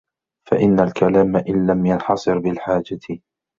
فَإِنَّ 0.49 0.79
الْكَلَامَ 0.79 1.35
إنْ 1.37 1.67
لَمْ 1.67 1.85
يَنْحَصِرْ 1.85 2.39
بِالْحَاجَةِ 2.39 3.19